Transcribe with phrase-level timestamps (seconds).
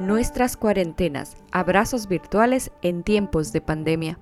[0.00, 4.18] Nuestras cuarentenas, abrazos virtuales en tiempos de pandemia.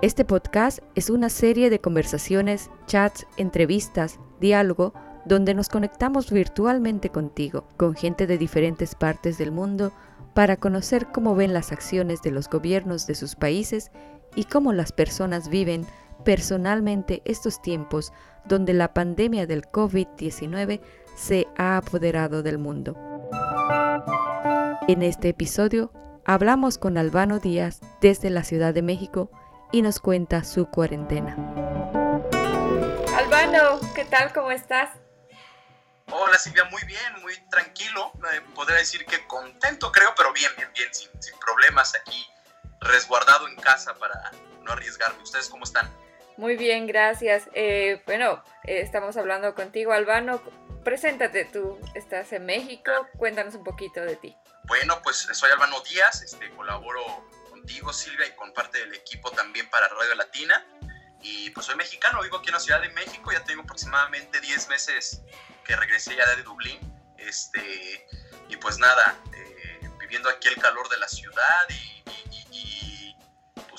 [0.00, 7.66] Este podcast es una serie de conversaciones, chats, entrevistas, diálogo, donde nos conectamos virtualmente contigo,
[7.76, 9.92] con gente de diferentes partes del mundo,
[10.34, 13.90] para conocer cómo ven las acciones de los gobiernos de sus países
[14.36, 15.84] y cómo las personas viven
[16.24, 18.12] personalmente estos tiempos
[18.48, 20.80] donde la pandemia del COVID-19
[21.16, 22.96] se ha apoderado del mundo.
[24.88, 25.92] En este episodio
[26.24, 29.30] hablamos con Albano Díaz desde la Ciudad de México
[29.70, 31.36] y nos cuenta su cuarentena.
[33.16, 34.32] Albano, ¿qué tal?
[34.32, 34.90] ¿Cómo estás?
[36.10, 38.12] Hola Silvia, muy bien, muy tranquilo.
[38.32, 42.26] Eh, podría decir que contento, creo, pero bien, bien, bien, sin, problemas aquí,
[42.80, 44.30] resguardado en casa para
[44.62, 45.22] no arriesgarme.
[45.22, 45.90] ¿Ustedes cómo están?
[46.38, 47.48] Muy bien, gracias.
[47.52, 50.40] Eh, bueno, eh, estamos hablando contigo, Albano.
[50.84, 54.36] Preséntate, tú estás en México, cuéntanos un poquito de ti.
[54.62, 59.68] Bueno, pues soy Albano Díaz, este, colaboro contigo, Silvia, y con parte del equipo también
[59.68, 60.64] para Radio Latina.
[61.22, 64.68] Y pues soy mexicano, vivo aquí en la Ciudad de México, ya tengo aproximadamente 10
[64.68, 65.22] meses
[65.64, 66.78] que regresé ya de Dublín.
[67.16, 68.06] Este,
[68.48, 71.97] y pues nada, eh, viviendo aquí el calor de la ciudad y,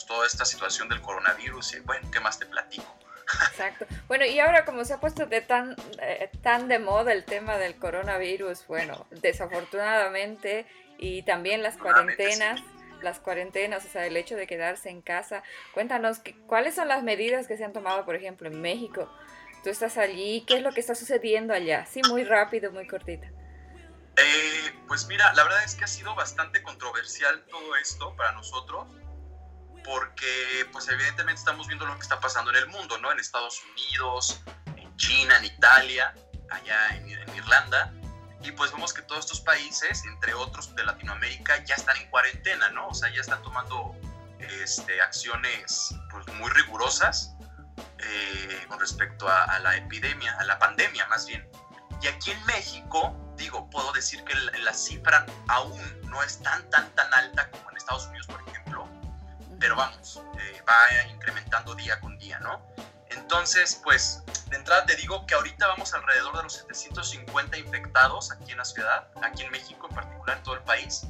[0.09, 1.75] toda esta situación del coronavirus.
[1.75, 2.97] Y bueno, ¿qué más te platico?
[3.51, 3.85] Exacto.
[4.07, 7.57] Bueno, y ahora como se ha puesto de tan, eh, tan de moda el tema
[7.57, 10.65] del coronavirus, bueno, desafortunadamente,
[10.97, 12.59] y también las cuarentenas,
[13.03, 15.43] las cuarentenas, o sea, el hecho de quedarse en casa.
[15.75, 19.13] Cuéntanos, ¿cuáles son las medidas que se han tomado, por ejemplo, en México?
[19.63, 21.85] Tú estás allí, ¿qué es lo que está sucediendo allá?
[21.85, 23.27] Sí, muy rápido, muy cortita.
[24.17, 28.87] Eh, pues mira, la verdad es que ha sido bastante controversial todo esto para nosotros
[29.83, 33.11] porque pues evidentemente estamos viendo lo que está pasando en el mundo, ¿no?
[33.11, 34.41] En Estados Unidos,
[34.75, 36.13] en China, en Italia,
[36.49, 37.93] allá en, Irlanda,
[38.41, 42.69] y pues vemos que todos estos países, entre otros de Latinoamérica, ya están en cuarentena,
[42.69, 42.87] ¿no?
[42.87, 43.95] O sea, ya están tomando
[44.39, 47.35] este, acciones pues, muy rigurosas
[47.97, 51.47] eh, con respecto a, la epidemia, a la pandemia más bien.
[52.01, 56.69] Y aquí en México, digo, puedo decir que la, la cifra aún no es tan,
[56.69, 58.59] tan, tan alta como en Estados Unidos, por ejemplo
[59.59, 62.61] pero vamos, eh, va incrementando día con día, ¿no?
[63.09, 68.51] Entonces, pues, de entrada te digo que ahorita vamos alrededor de los 750 infectados aquí
[68.51, 71.05] en la ciudad, aquí en México en particular, en todo el país.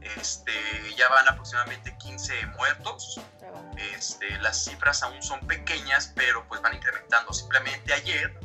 [0.00, 0.52] Este,
[0.96, 3.20] ya van aproximadamente 15 muertos.
[3.76, 7.32] Este, las cifras aún son pequeñas, pero pues van incrementando.
[7.32, 8.38] Simplemente ayer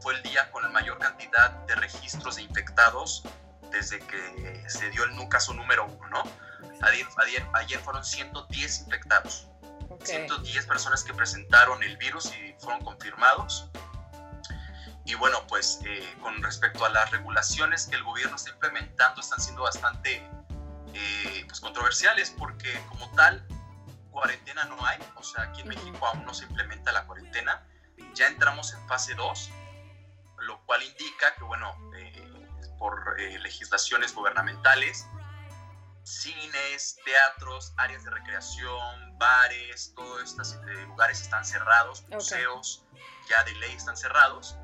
[0.00, 3.22] fue el día con la mayor cantidad de registros de infectados
[3.70, 6.22] desde que se dio el caso número uno, ¿no?
[6.82, 9.48] Ayer, ayer, fueron 110 infectados.
[10.04, 13.70] 110 personas que presentaron el virus y fueron confirmados.
[15.04, 19.40] Y bueno, pues eh, con respecto a las regulaciones que el gobierno está implementando, están
[19.40, 20.16] siendo bastante
[20.94, 23.46] eh, pues, controversiales porque como tal,
[24.10, 24.98] cuarentena no hay.
[25.14, 27.66] O sea, aquí en México aún no se implementa la cuarentena.
[28.14, 29.50] Ya entramos en fase 2,
[30.40, 32.05] lo cual indica que, bueno, eh,
[32.78, 35.06] por legislaciones gubernamentales,
[36.06, 42.84] cines, teatros, áreas de recreación, bares, todos estos eh, lugares están cerrados, museos
[43.28, 44.56] ya de ley están cerrados,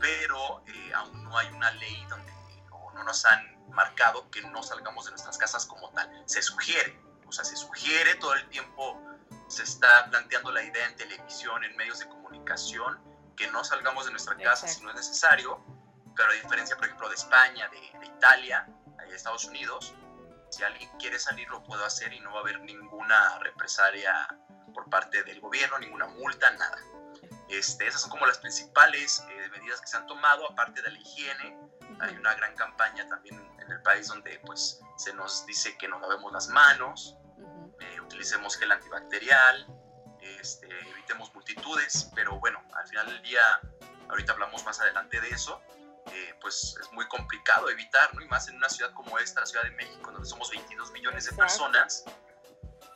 [0.00, 2.32] pero eh, aún no hay una ley donde
[2.72, 6.10] o no nos han marcado que no salgamos de nuestras casas como tal.
[6.26, 9.00] Se sugiere, o sea, se sugiere todo el tiempo,
[9.46, 13.00] se está planteando la idea en televisión, en medios de comunicación,
[13.36, 15.64] que no salgamos de nuestra casa si no es necesario,
[16.16, 18.66] pero a diferencia, por ejemplo, de España, de, de Italia,
[18.98, 19.94] de Estados Unidos,
[20.52, 24.28] si alguien quiere salir lo puedo hacer y no va a haber ninguna represalia
[24.74, 26.78] por parte del gobierno, ninguna multa, nada.
[27.48, 30.98] Este, esas son como las principales eh, medidas que se han tomado, aparte de la
[30.98, 31.58] higiene.
[32.00, 36.00] Hay una gran campaña también en el país donde pues, se nos dice que nos
[36.00, 37.16] lavemos las manos,
[37.80, 39.66] eh, utilicemos gel antibacterial,
[40.20, 43.60] este, evitemos multitudes, pero bueno, al final del día,
[44.08, 45.62] ahorita hablamos más adelante de eso,
[46.06, 48.22] eh, pues es muy complicado evitar, ¿no?
[48.22, 51.26] Y más en una ciudad como esta, la Ciudad de México, donde somos 22 millones
[51.26, 52.04] de personas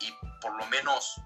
[0.00, 1.20] y por lo menos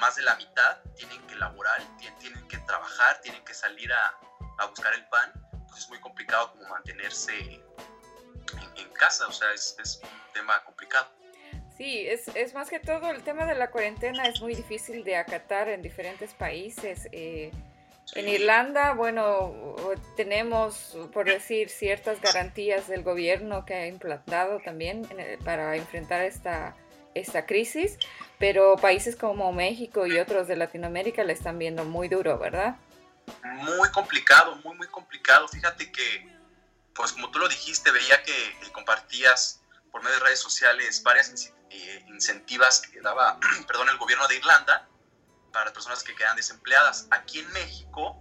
[0.00, 1.80] más de la mitad tienen que laborar,
[2.18, 4.18] tienen que trabajar, tienen que salir a,
[4.58, 5.32] a buscar el pan,
[5.68, 7.64] pues es muy complicado como mantenerse en,
[8.92, 11.08] casa, o sea, es, es, un tema complicado.
[11.76, 15.16] Sí, es, es, más que todo el tema de la cuarentena es muy difícil de
[15.16, 17.08] acatar en diferentes países.
[17.10, 17.50] Eh,
[18.12, 19.54] en Irlanda, bueno,
[20.16, 25.08] tenemos, por decir, ciertas garantías del gobierno que ha implantado también
[25.44, 26.76] para enfrentar esta,
[27.14, 27.98] esta crisis,
[28.38, 32.76] pero países como México y otros de Latinoamérica la están viendo muy duro, ¿verdad?
[33.42, 35.48] Muy complicado, muy, muy complicado.
[35.48, 36.28] Fíjate que,
[36.94, 38.32] pues como tú lo dijiste, veía que
[38.72, 44.36] compartías por medio de redes sociales varias eh, incentivas que daba, perdón, el gobierno de
[44.36, 44.88] Irlanda
[45.54, 47.06] para las personas que quedan desempleadas.
[47.12, 48.20] Aquí en México,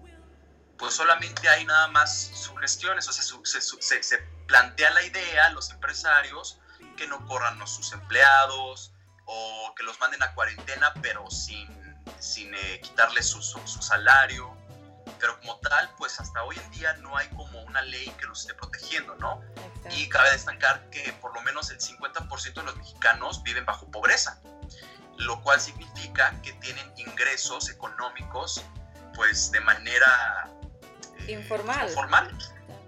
[0.77, 5.71] pues solamente hay nada más sugestiones, o sea, se, se, plantea la idea a los
[5.71, 6.59] empresarios
[6.95, 8.93] que no corran a sus empleados
[9.25, 11.67] o que los manden a cuarentena, pero sin,
[12.19, 14.55] sin eh, quitarles su, su, salario.
[15.19, 18.41] Pero como tal, pues hasta hoy en día no hay como una ley que los
[18.41, 19.41] esté protegiendo, ¿no?
[19.91, 24.41] Y cabe destacar que por lo menos el 50% de los mexicanos viven bajo pobreza,
[25.17, 28.63] lo cual significa que tienen ingresos económicos
[29.15, 30.49] pues de manera
[31.27, 31.87] informal.
[31.87, 32.37] Informal,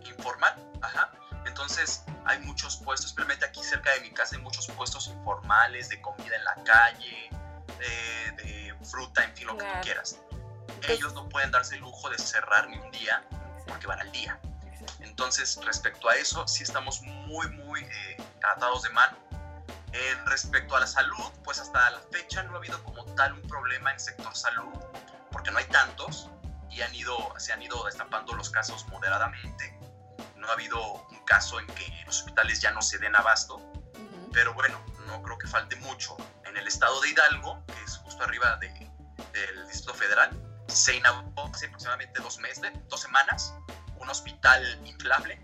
[0.06, 1.12] informal, ajá.
[1.46, 6.02] Entonces hay muchos puestos, simplemente aquí cerca de mi casa hay muchos puestos informales de
[6.02, 7.30] comida en la calle,
[7.78, 10.20] de, fruta, en fin, lo que tú quieras.
[10.88, 13.24] Ellos no pueden darse el lujo de cerrar ni un día
[13.66, 14.40] porque van al día.
[15.00, 19.18] Entonces, respecto a eso, sí estamos muy, muy eh, atados de mano.
[19.96, 23.42] En respecto a la salud, pues hasta la fecha no ha habido como tal un
[23.48, 24.74] problema en sector salud,
[25.32, 26.30] porque no hay tantos,
[26.70, 29.80] y han ido, se han ido destapando los casos moderadamente.
[30.36, 33.62] No ha habido un caso en que los hospitales ya no se den abasto,
[34.34, 36.18] pero bueno, no creo que falte mucho.
[36.44, 38.68] En el estado de Hidalgo, que es justo arriba de,
[39.32, 40.30] del Distrito Federal,
[40.68, 43.56] se inauguró hace aproximadamente dos meses, dos semanas,
[43.98, 45.42] un hospital inflable,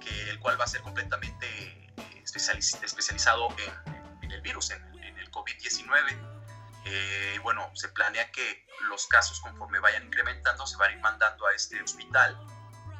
[0.00, 1.73] que, el cual va a ser completamente
[2.24, 6.34] eh, especializado en, en, el virus, en, en el COVID-19
[6.84, 11.46] eh, bueno, se planea que los casos conforme vayan incrementando se van a ir mandando
[11.46, 12.38] a este hospital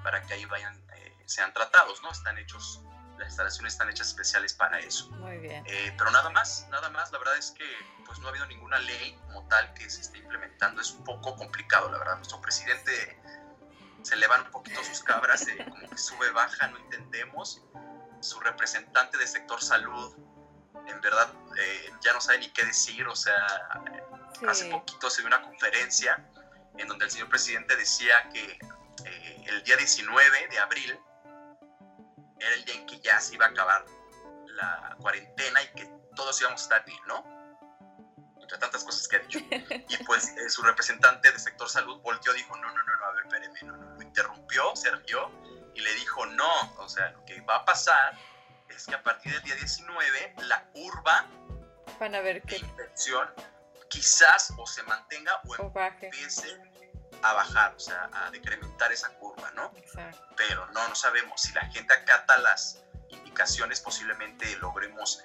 [0.03, 2.11] para que ahí vayan, eh, sean tratados, ¿no?
[2.11, 2.81] Están hechos,
[3.19, 5.11] las instalaciones están hechas especiales para eso.
[5.11, 5.65] Muy bien.
[5.67, 7.65] Eh, pero nada más, nada más, la verdad es que
[8.07, 11.37] pues no ha habido ninguna ley como tal que se esté implementando, es un poco
[11.37, 12.17] complicado, la verdad.
[12.17, 13.21] Nuestro presidente
[14.03, 17.63] se le van un poquito sus cabras, como que sube, baja, no entendemos.
[18.25, 20.17] Su representante de sector salud
[20.87, 23.37] en verdad eh, ya no sabe ni qué decir, o sea,
[24.49, 26.27] hace poquito se dio una conferencia
[26.79, 28.59] en donde el señor presidente decía que
[29.05, 30.99] eh, el día 19 de abril
[32.41, 33.85] era el día en que ya se iba a acabar
[34.47, 37.23] la cuarentena y que todos íbamos a estar bien, ¿no?
[38.41, 39.39] Entre tantas cosas que ha dicho.
[39.91, 43.05] Y pues eh, su representante de sector salud volteó y dijo, no, no, no, no,
[43.05, 45.31] a ver, espéreme, no, no, lo interrumpió, se rió
[45.75, 48.19] y le dijo, no, o sea, lo que va a pasar
[48.69, 51.29] es que a partir del día 19 la curva
[51.99, 53.29] Van a ver de infección
[53.89, 55.55] quizás o se mantenga o,
[56.01, 56.59] empiece
[57.23, 59.73] a bajar, o sea, a decrementar esa curva, ¿no?
[59.77, 60.21] Exacto.
[60.37, 61.41] Pero no, no sabemos.
[61.41, 65.25] Si la gente acata las indicaciones, posiblemente logremos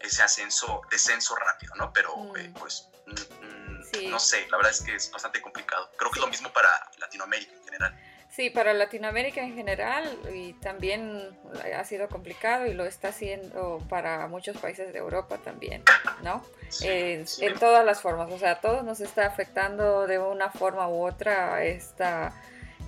[0.00, 1.92] ese ascenso, descenso rápido, ¿no?
[1.92, 2.36] Pero, mm.
[2.36, 5.90] eh, pues, mm, mm, no sé, la verdad es que es bastante complicado.
[5.96, 6.68] Creo que es lo mismo para
[6.98, 7.98] Latinoamérica en general.
[8.32, 11.36] Sí, para Latinoamérica en general y también
[11.76, 15.82] ha sido complicado y lo está haciendo para muchos países de Europa también,
[16.22, 16.42] ¿no?
[16.80, 21.06] en todas las formas, o sea, a todos nos está afectando de una forma u
[21.06, 22.32] otra esta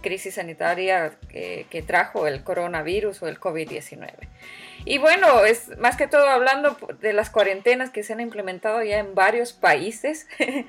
[0.00, 4.12] crisis sanitaria que, que trajo el coronavirus o el COVID-19.
[4.86, 8.98] Y bueno, es más que todo hablando de las cuarentenas que se han implementado ya
[8.98, 10.26] en varios países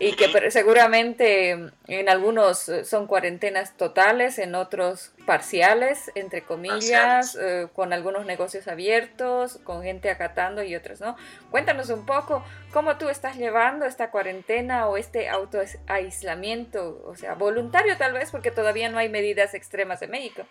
[0.00, 7.92] y que seguramente en algunos son cuarentenas totales, en otros parciales, entre comillas, eh, con
[7.92, 11.16] algunos negocios abiertos, con gente acatando y otros, ¿no?
[11.52, 17.96] Cuéntanos un poco cómo tú estás llevando esta cuarentena o este autoaislamiento, o sea, voluntario
[17.96, 20.44] tal vez, porque todavía no hay medidas extremas en México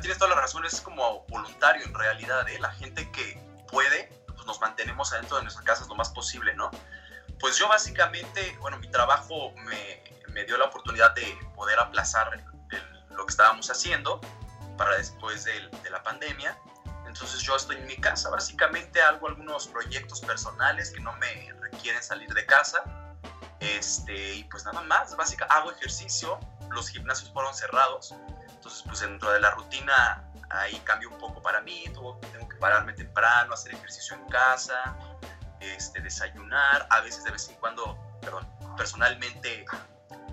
[0.00, 2.58] tienes toda la razón, es como voluntario en realidad, ¿eh?
[2.58, 6.70] La gente que puede, pues nos mantenemos adentro de nuestras casas lo más posible, ¿no?
[7.38, 12.44] Pues yo básicamente, bueno, mi trabajo me, me dio la oportunidad de poder aplazar
[13.10, 14.20] lo que estábamos haciendo
[14.76, 16.56] para después de, de la pandemia.
[17.06, 22.02] Entonces yo estoy en mi casa, básicamente hago algunos proyectos personales que no me requieren
[22.02, 22.84] salir de casa.
[23.58, 26.38] Este, y pues nada más, básicamente hago ejercicio,
[26.70, 28.14] los gimnasios fueron cerrados,
[28.70, 32.92] entonces, pues dentro de la rutina ahí cambia un poco para mí, tengo, que pararme
[32.92, 34.96] temprano, hacer ejercicio en casa,
[35.58, 39.64] este, desayunar, a veces de vez en cuando, perdón, personalmente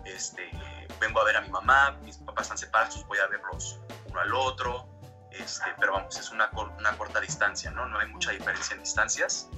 [0.05, 0.51] este,
[0.99, 4.33] vengo a ver a mi mamá, mis papás están separados, voy a verlos uno al
[4.35, 4.87] otro,
[5.31, 7.87] este, pero vamos, es una, una corta distancia, ¿no?
[7.87, 9.49] No hay mucha diferencia en distancias.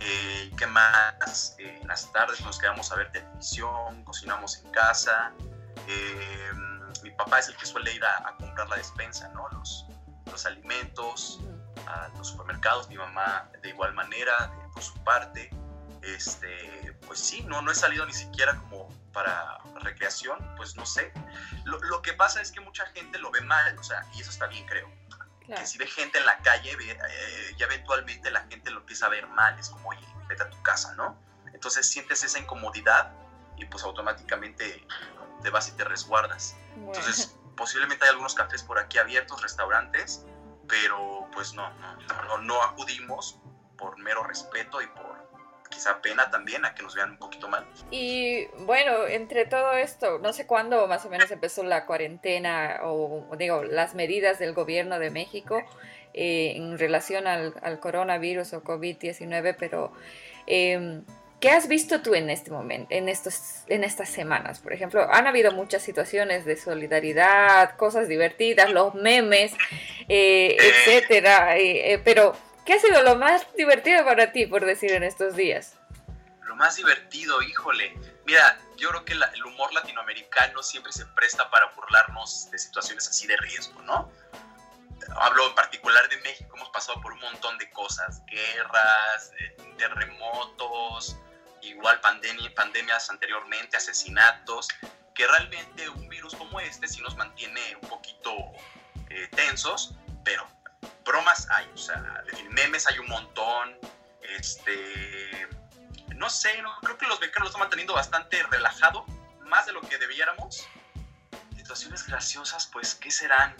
[0.00, 1.56] Eh, ¿Qué más?
[1.58, 5.32] Eh, en las tardes nos quedamos a ver televisión, cocinamos en casa.
[5.86, 6.50] Eh,
[7.16, 9.48] papá es el que suele ir a, comprar la despensa, ¿no?
[9.50, 9.86] Los,
[10.30, 11.40] los alimentos,
[11.86, 15.50] a los supermercados, mi mamá de igual manera, por su parte.
[16.02, 21.12] Este, pues sí, no, no he salido ni siquiera como para recreación, pues no sé.
[21.64, 24.30] Lo, lo, que pasa es que mucha gente lo ve mal, o sea, y eso
[24.30, 24.90] está bien, creo.
[25.46, 29.08] Que si ve gente en la calle, eh, ya eventualmente la gente lo empieza a
[29.10, 31.18] ver mal, es como, oye, vete a tu casa, ¿no?
[31.52, 33.12] Entonces sientes esa incomodidad
[33.56, 34.86] y pues automáticamente
[35.44, 36.56] te vas y te resguardas.
[36.74, 40.26] Entonces, posiblemente hay algunos cafés por aquí abiertos, restaurantes,
[40.66, 43.38] pero pues no, no, no acudimos
[43.76, 45.14] por mero respeto y por
[45.68, 47.66] quizá pena también a que nos vean un poquito mal.
[47.90, 53.28] Y bueno, entre todo esto, no sé cuándo más o menos empezó la cuarentena o
[53.36, 55.62] digo, las medidas del gobierno de México
[56.14, 59.92] eh, en relación al, al, coronavirus o COVID-19, pero
[60.46, 61.02] eh,
[61.44, 64.60] ¿qué has visto tú en este momento, en, estos, en estas semanas?
[64.60, 69.52] Por ejemplo, han habido muchas situaciones de solidaridad, cosas divertidas, los memes,
[70.08, 72.34] eh, etcétera, eh, pero
[72.64, 75.74] ¿Qué ha sido lo más divertido para ti, por decir, en estos días?
[76.44, 77.94] Lo más divertido, híjole.
[78.24, 83.26] Mira, yo creo que el humor latinoamericano siempre se presta para burlarnos de situaciones así
[83.26, 84.10] de riesgo, ¿no?
[85.16, 91.18] Hablo en particular de México, hemos pasado por un montón de cosas, guerras, eh, terremotos,
[91.68, 94.68] igual pandemias anteriormente, asesinatos,
[95.14, 98.32] que realmente un virus como este sí nos mantiene un poquito
[99.10, 99.94] eh, tensos,
[100.24, 100.46] pero
[101.04, 103.78] bromas hay, o sea, memes hay un montón,
[104.22, 105.48] este,
[106.16, 106.50] no sé,
[106.82, 109.04] creo que los becanos lo están manteniendo bastante relajado,
[109.40, 110.66] más de lo que debiéramos.
[111.56, 113.54] Situaciones graciosas, pues, ¿qué serán?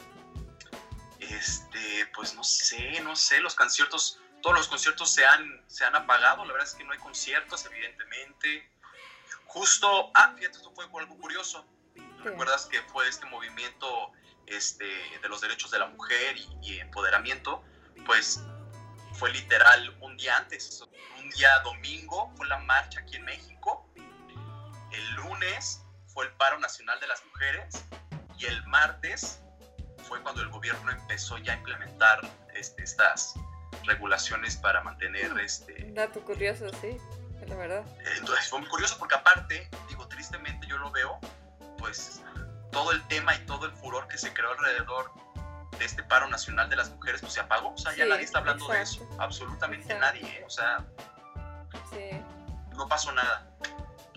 [1.21, 5.97] Este, pues no sé, no sé, los conciertos, todos los conciertos se han, se han
[5.97, 8.71] apagado, la verdad es que no hay conciertos, evidentemente.
[9.47, 11.67] Justo, ah, fíjate, esto fue algo curioso.
[12.23, 14.13] ¿Recuerdas que fue este movimiento
[14.45, 17.65] este, de los derechos de la mujer y, empoderamiento,
[18.05, 18.43] pues
[19.15, 20.85] fue literal un día antes,
[21.19, 23.89] un día domingo fue la marcha aquí en México,
[24.93, 27.83] el lunes fue el paro nacional de las mujeres
[28.37, 29.41] y el martes
[30.07, 32.21] fue cuando el gobierno empezó ya a implementar
[32.53, 33.37] este, estas
[33.85, 35.93] regulaciones para mantener mm, este...
[35.93, 36.97] Dato curioso, sí,
[37.47, 37.85] la verdad.
[38.19, 41.19] Entonces fue muy curioso porque aparte, digo, tristemente yo lo veo,
[41.79, 42.23] pues
[42.71, 45.13] todo el tema y todo el furor que se creó alrededor
[45.79, 48.39] de este paro nacional de las mujeres pues se apagó, o sea, ya nadie está
[48.39, 50.45] hablando de eso, absolutamente nadie, ¿eh?
[50.47, 50.85] o sea,
[52.77, 53.47] no pasó nada.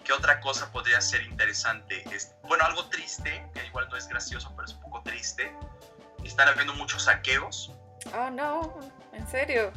[0.03, 2.03] ¿Qué otra cosa podría ser interesante?
[2.43, 5.53] bueno, algo triste, que igual no es gracioso, pero es un poco triste,
[6.23, 7.73] están habiendo muchos saqueos.
[8.15, 8.79] Oh, no,
[9.17, 9.73] en serio.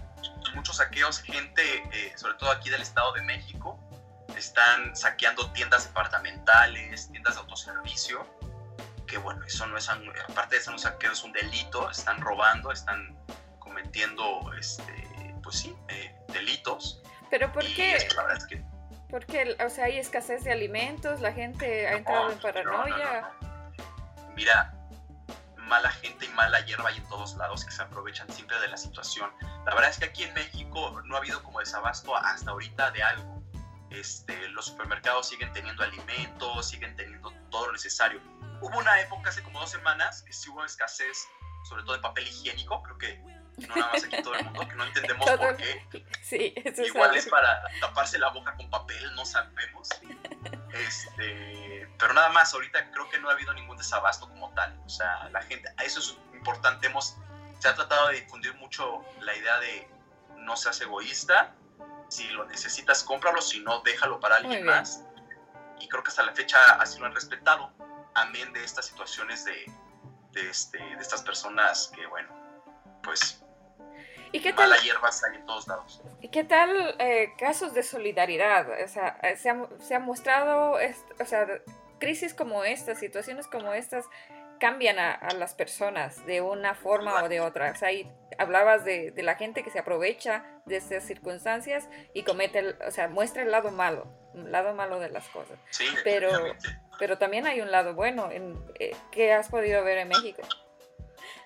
[0.55, 3.79] Muchos saqueos, gente, eh, sobre todo aquí del Estado de México,
[4.37, 8.27] están saqueando tiendas departamentales, tiendas de autoservicio,
[9.07, 12.71] que bueno, eso no es, aparte de ser un saqueo, es un delito, están robando,
[12.71, 13.19] están
[13.59, 17.03] cometiendo, este, pues sí, eh, delitos.
[17.31, 18.09] Pero ¿por qué?
[19.11, 23.33] Porque, o sea, hay escasez de alimentos, la gente ha entrado en paranoia.
[24.37, 24.73] Mira,
[25.71, 28.77] mala gente y mala hierba hay en todos lados que se aprovechan siempre de la
[28.77, 29.31] situación.
[29.65, 33.03] La verdad es que aquí en México no ha habido como desabasto hasta ahorita de
[33.03, 33.43] algo.
[33.91, 38.21] Este, los supermercados siguen teniendo alimentos, siguen teniendo todo lo necesario
[38.61, 41.29] Hubo una época hace como dos semanas que sí hubo escasez,
[41.65, 43.19] sobre todo de papel higiénico, creo que
[43.67, 45.87] no nada más aquí todo el mundo, que no entendemos por qué.
[46.23, 49.89] Sí, eso Igual es, para taparse la boca con papel, no sabemos.
[50.73, 54.81] Este, pero nada más, ahorita creo que no ha habido ningún desabasto como tal.
[54.87, 57.17] O sea, la gente, eso es importante, hemos,
[57.59, 59.91] se ha tratado de difundir mucho la idea de
[60.37, 61.55] no seas egoísta,
[62.09, 65.05] si lo necesitas, cómpralo, si no, déjalo para alguien más.
[65.79, 67.73] Y creo que hasta la fecha así lo han respetado
[68.15, 69.73] amén de estas situaciones de,
[70.33, 72.29] de, este, de estas personas que, bueno,
[73.03, 73.43] pues
[74.33, 76.03] ¿Y qué tal, hierbas hay en todos lados.
[76.21, 78.69] ¿Y qué tal eh, casos de solidaridad?
[78.85, 80.79] O sea, eh, se ha, se ha mostrado,
[81.19, 81.47] o sea,
[81.99, 84.07] crisis como estas, situaciones como estas,
[84.61, 87.73] cambian a, a, las personas de una forma o de otra.
[87.73, 87.89] O sea,
[88.39, 93.09] hablabas de, de, la gente que se aprovecha de estas circunstancias y comete, o sea,
[93.09, 95.59] muestra el lado malo, el lado malo de las cosas.
[95.71, 96.31] Sí, pero,
[96.99, 100.43] pero también hay un lado bueno en, eh, que has podido ver en México.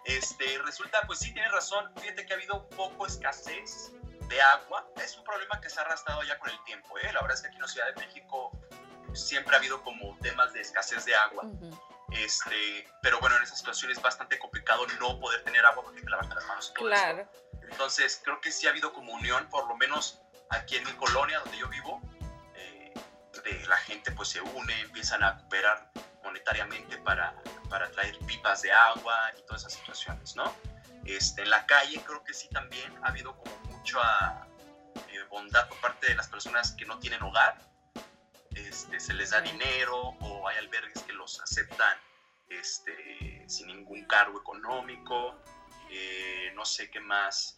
[0.05, 3.93] Este, resulta, pues sí, tienes razón, fíjate que ha habido poco escasez
[4.29, 7.13] de agua, es un problema que se ha arrastrado ya con el tiempo, ¿eh?
[7.13, 8.53] la verdad es que aquí en la Ciudad de México
[9.15, 11.45] siempre ha habido como temas de escasez de agua.
[12.11, 16.11] Este, pero bueno, en esa situación es bastante complicado no poder tener agua porque te
[16.11, 17.29] lavarte las manos y todo claro.
[17.63, 20.21] Entonces, creo que sí ha habido como unión, por lo menos
[20.51, 22.01] aquí en mi colonia donde yo vivo,
[23.69, 25.91] la gente pues se une, empiezan a cooperar
[26.23, 27.35] monetariamente para,
[27.69, 30.53] para traer pipas de agua y todas esas situaciones, ¿no?
[31.05, 34.47] Este, en la calle creo que sí también ha habido como mucha
[35.09, 37.59] eh, bondad por parte de las personas que no tienen hogar,
[38.55, 41.99] este, se les da dinero o hay albergues que los aceptan
[42.49, 45.37] este, sin ningún cargo económico,
[45.91, 47.57] eh, no sé qué más.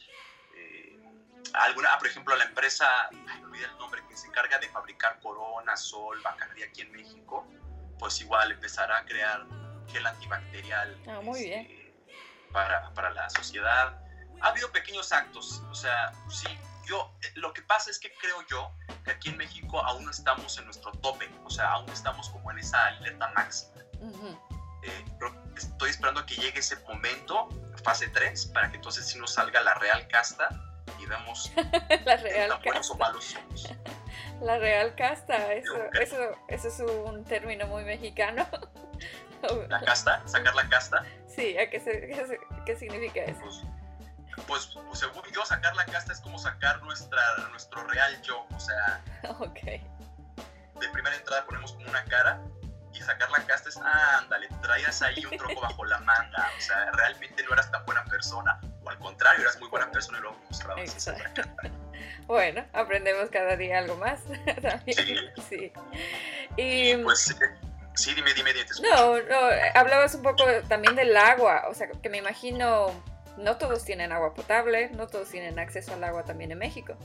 [0.56, 0.98] Eh,
[1.54, 2.88] alguna, por ejemplo, la empresa,
[3.28, 7.46] ay, olvidé el nombre, que se encarga de fabricar Corona, Sol, Bacardi aquí en México,
[7.98, 9.46] pues igual empezará a crear
[9.88, 11.94] gel antibacterial ah, muy este, bien.
[12.52, 14.00] Para, para la sociedad.
[14.40, 16.48] Ha habido pequeños actos, o sea, sí,
[16.86, 18.72] yo, eh, lo que pasa es que creo yo
[19.04, 22.58] que aquí en México aún estamos en nuestro tope, o sea, aún estamos como en
[22.58, 23.72] esa alerta máxima.
[24.82, 25.04] Eh,
[25.56, 27.48] estoy esperando a que llegue ese momento,
[27.82, 30.48] fase 3, para que entonces sí nos salga la real casta
[31.00, 31.50] y veamos
[32.04, 32.64] la real casta.
[32.64, 33.72] buenos o malos somos.
[34.42, 36.16] La real casta, eso, eso,
[36.48, 38.46] eso es un término muy mexicano.
[39.68, 40.22] ¿La casta?
[40.26, 41.04] ¿Sacar la casta?
[41.26, 43.40] Sí, ¿a qué, qué, qué significa eso?
[43.40, 43.64] Pues,
[44.46, 48.46] pues, pues, según yo, sacar la casta es como sacar nuestra, nuestro real yo.
[48.54, 49.00] O sea,
[49.40, 49.82] okay.
[50.80, 52.40] de primera entrada ponemos como una cara
[52.92, 56.50] y sacar la casta es, ah, ándale, traías ahí un troco bajo la manga.
[56.56, 58.60] O sea, realmente no eras tan buena persona.
[58.82, 61.10] O al contrario, eras muy buena persona y luego mostrabas
[62.26, 64.20] Bueno, aprendemos cada día algo más.
[64.86, 65.16] sí.
[65.48, 65.72] sí.
[66.56, 67.36] Y, y pues.
[67.96, 68.66] Sí, dime, dime, dime.
[68.82, 69.38] No, no,
[69.74, 72.92] hablabas un poco también del agua, o sea, que me imagino
[73.36, 76.96] no todos tienen agua potable, no todos tienen acceso al agua también en México.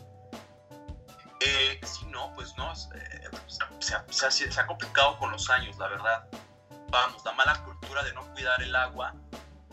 [1.40, 3.30] Eh, sí, no, pues no, eh,
[3.80, 6.28] se, ha, se, ha, complicado con los años, la verdad.
[6.90, 9.16] Vamos, la mala cultura de no cuidar el agua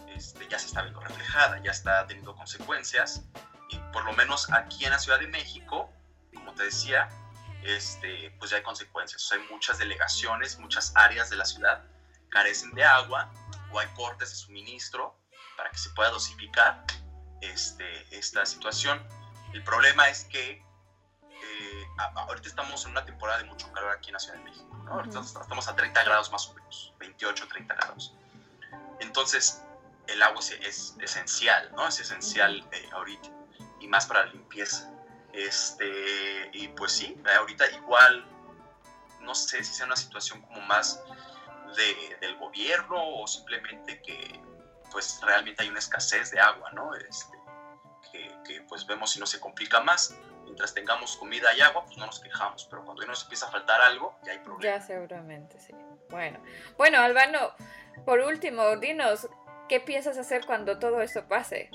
[0.08, 3.22] este, ya se está viendo reflejada, ya está teniendo consecuencias.
[3.70, 5.90] Y por lo menos aquí en la Ciudad de México,
[6.34, 7.08] como te decía,
[7.64, 9.30] este, pues ya hay consecuencias.
[9.32, 11.84] hay muchas delegaciones, muchas áreas de la ciudad
[12.30, 13.32] carecen de agua
[13.72, 15.18] o hay cortes de suministro
[15.56, 16.84] para que se pueda dosificar
[17.40, 19.06] este, esta situación.
[19.52, 20.62] El problema es que
[21.30, 24.76] eh, ahorita estamos en una temporada de mucho calor aquí en la Ciudad de México,
[24.84, 24.92] ¿no?
[24.92, 28.14] ahorita estamos a 30 grados más o menos, 28, 30 grados.
[29.00, 29.62] Entonces,
[30.06, 31.86] el agua es, esencial, ¿no?
[31.86, 33.28] Es esencial eh, ahorita,
[33.80, 34.90] y más para la limpieza.
[35.38, 38.27] Este, y pues sí, ahorita igual,
[39.20, 41.01] no sé si sea una situación como más
[41.77, 44.40] de, del gobierno o simplemente que
[44.90, 46.92] pues realmente hay una escasez de agua, ¿no?
[46.94, 47.38] Este,
[48.44, 50.16] que, pues vemos si no se complica más.
[50.44, 53.51] Mientras tengamos comida y agua, pues no nos quejamos, pero cuando ya nos empieza a
[53.51, 54.81] faltar algo, ya hay problemas.
[54.81, 55.74] Ya seguramente, sí.
[56.09, 56.40] Bueno,
[56.79, 57.53] bueno, Albano,
[58.07, 59.29] por último, dinos,
[59.68, 61.70] ¿qué piensas hacer cuando todo eso pase?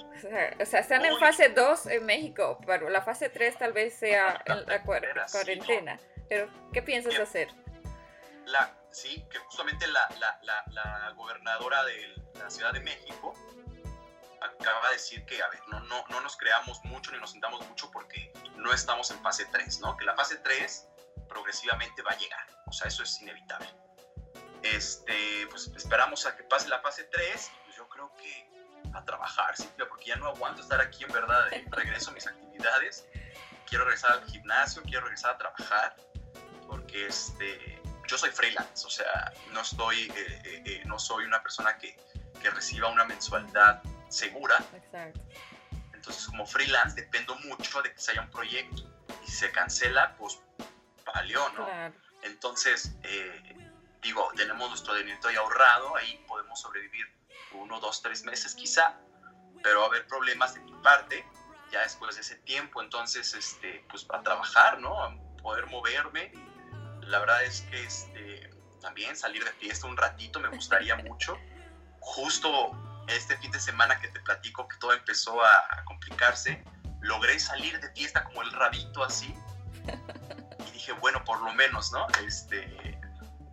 [0.59, 4.41] O sea, están en fase 2 en México, pero la fase 3 tal vez sea
[4.45, 5.99] en la cuarentena.
[6.29, 7.49] Pero, ¿qué piensas hacer?
[8.45, 13.33] La, sí, que justamente la, la, la, la gobernadora de la Ciudad de México
[14.43, 17.67] acaba de decir que, a ver, no, no, no nos creamos mucho ni nos sintamos
[17.67, 19.95] mucho porque no estamos en fase 3, ¿no?
[19.97, 20.87] Que la fase 3
[21.27, 23.67] progresivamente va a llegar, o sea, eso es inevitable.
[24.61, 28.47] Este, pues esperamos a que pase la fase 3 y pues yo creo que
[28.93, 29.67] a trabajar, ¿sí?
[29.89, 33.05] porque ya no aguanto estar aquí en verdad, regreso a mis actividades,
[33.67, 35.95] quiero regresar al gimnasio, quiero regresar a trabajar,
[36.67, 41.41] porque este, yo soy freelance, o sea, no estoy, eh, eh, eh, no soy una
[41.41, 41.97] persona que,
[42.41, 44.57] que, reciba una mensualidad segura.
[44.73, 45.21] Exacto.
[45.93, 48.83] Entonces, como freelance, dependo mucho de que se haya un proyecto
[49.23, 50.39] y si se cancela, pues
[51.05, 51.65] valió, ¿no?
[51.65, 51.95] Claro.
[52.23, 52.91] Entonces,
[54.01, 57.07] digo, tenemos nuestro dinero ahí ahorrado, ahí podemos sobrevivir
[57.53, 58.97] uno, dos, tres meses quizá,
[59.61, 61.25] pero va a haber problemas de mi parte
[61.71, 65.03] ya después de ese tiempo, entonces, este, pues a trabajar, ¿no?
[65.03, 66.31] A poder moverme
[67.07, 68.49] la verdad es que este,
[68.81, 71.37] también salir de fiesta un ratito me gustaría mucho.
[71.99, 72.71] Justo
[73.07, 76.63] este fin de semana que te platico que todo empezó a, complicarse,
[77.01, 79.33] logré salir de fiesta como el rabito así.
[80.67, 82.07] Y dije, bueno, por lo menos, ¿no?
[82.25, 82.99] Este,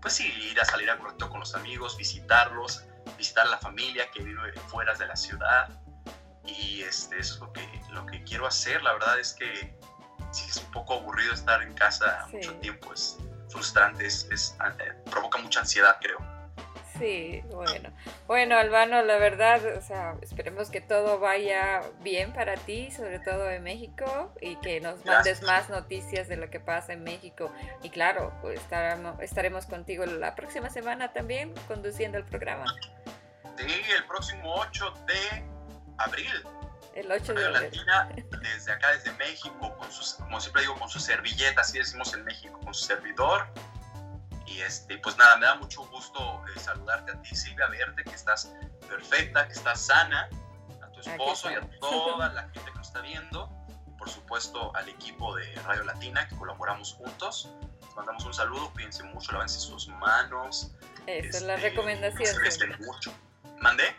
[0.00, 2.84] pues sí, ir a salir a correcto con los amigos, visitarlos,
[3.16, 5.68] visitar a la familia que vive fuera de la ciudad.
[6.46, 8.82] Y este, eso es lo que, lo que quiero hacer.
[8.82, 9.78] La verdad es que
[10.30, 12.92] sí es un poco aburrido estar en casa mucho tiempo.
[12.92, 13.18] Es,
[13.50, 16.18] frustrante, es, eh, provoca mucha ansiedad, creo.
[16.98, 17.90] Sí, bueno.
[18.26, 23.48] Bueno, Albano, la verdad, o sea, esperemos que todo vaya bien para ti, sobre todo
[23.50, 27.50] en México, y que nos mandes más noticias de lo que pasa en México.
[27.82, 32.66] Y claro, pues estaremos, estaremos contigo la próxima semana también conduciendo el programa.
[33.56, 35.44] Sí, el próximo 8 de
[35.98, 36.46] abril
[36.94, 38.08] el 8 de Latina,
[38.42, 42.24] desde acá, desde México, con sus, como siempre digo, con su servilleta, así decimos en
[42.24, 43.46] México, con su servidor.
[44.46, 48.14] Y este, pues nada, me da mucho gusto eh, saludarte a ti, Silvia, verte, que
[48.14, 48.52] estás
[48.88, 50.28] perfecta, que estás sana,
[50.82, 53.48] a tu esposo y a toda la gente que nos está viendo.
[53.96, 57.50] por supuesto, al equipo de Radio Latina, que colaboramos juntos.
[57.94, 60.72] mandamos un saludo, cuídense mucho, lávense sus manos.
[61.06, 62.50] Esa es la este, recomendación.
[62.50, 63.14] Se mucho.
[63.60, 63.96] ¿Mandé?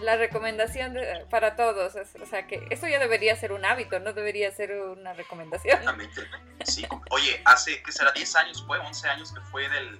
[0.00, 0.96] La recomendación
[1.30, 5.14] para todos, o sea que eso ya debería ser un hábito, no debería ser una
[5.14, 5.78] recomendación.
[5.78, 6.28] Exactamente,
[6.66, 6.86] sí.
[7.10, 8.12] Oye, hace, ¿qué será?
[8.12, 9.98] 10 años fue, 11 años que fue de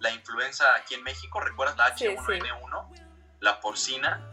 [0.00, 3.06] la influenza aquí en México, ¿recuerdas la H1N1?
[3.40, 4.28] La porcina.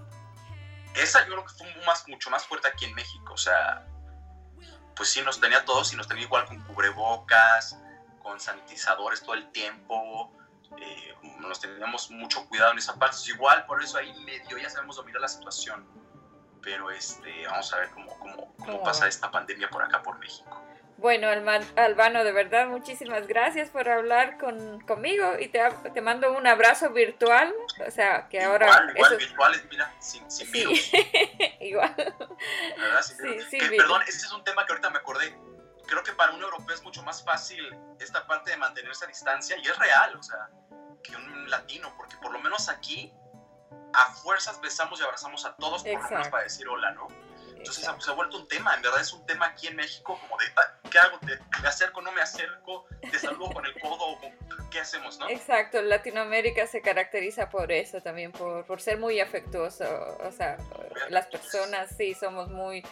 [0.95, 3.85] Esa yo creo que fue más, mucho más fuerte aquí en México, o sea,
[4.95, 7.77] pues sí nos tenía todos y nos tenía igual con cubrebocas,
[8.21, 10.33] con sanitizadores todo el tiempo,
[10.81, 13.17] eh, nos teníamos mucho cuidado en esa parte.
[13.27, 15.85] igual por eso ahí medio ya sabemos dominar la situación,
[16.61, 20.61] pero este, vamos a ver cómo, cómo, cómo pasa esta pandemia por acá, por México.
[20.97, 21.27] Bueno,
[21.75, 25.59] Albano, de verdad, muchísimas gracias por hablar con, conmigo y te,
[25.93, 27.53] te, mando un abrazo virtual.
[27.85, 28.67] O sea, que ahora.
[28.67, 30.91] Igual, igual virtuales, mira, sin, sin virus.
[31.59, 31.93] igual.
[32.77, 33.01] ¿Verdad?
[33.01, 35.37] sí, perdón, ese es un tema que ahorita me acordé.
[35.85, 39.57] Creo que para un europeo es mucho más fácil esta parte de mantenerse a distancia
[39.57, 40.49] y es real, o sea,
[41.05, 43.13] que un latino, porque por lo menos aquí
[43.93, 47.07] a fuerzas besamos y abrazamos a todos por lo menos para decir hola, ¿no?
[47.55, 50.37] Entonces se ha vuelto un tema, en verdad es un tema aquí en México como
[50.37, 50.45] de,
[50.91, 51.17] ¿qué hago?
[51.61, 52.85] ¿Me acerco, no me acerco?
[53.01, 54.19] ¿Te saludo con el codo?
[54.69, 55.29] ¿Qué hacemos, no?
[55.29, 59.85] Exacto, Latinoamérica se caracteriza por eso también, por, por ser muy afectuoso.
[60.19, 60.57] O sea,
[61.09, 62.83] las personas sí somos muy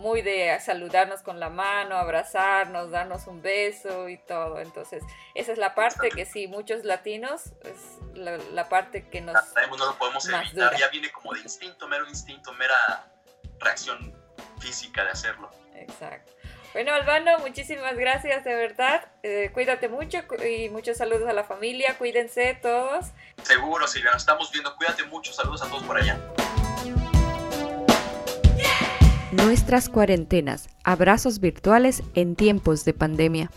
[0.00, 4.58] muy de saludarnos con la mano, abrazarnos, darnos un beso y todo.
[4.58, 9.36] Entonces, esa es la parte que sí, muchos latinos, es la, parte que nos...
[9.50, 13.12] Sabemos, no lo podemos evitar, ya viene como de instinto, mero instinto, mera
[13.58, 14.14] reacción
[14.58, 15.50] física de hacerlo.
[15.74, 16.32] Exacto.
[16.72, 19.06] Bueno, Albano, muchísimas gracias, de verdad.
[19.22, 21.98] Eh, cuídate mucho y muchos saludos a la familia.
[21.98, 23.06] Cuídense todos.
[23.42, 24.74] Seguro, Silvia, nos estamos viendo.
[24.76, 25.32] Cuídate mucho.
[25.32, 26.16] Saludos a todos por allá.
[29.32, 30.68] Nuestras cuarentenas.
[30.82, 33.48] Abrazos virtuales en tiempos de pandemia.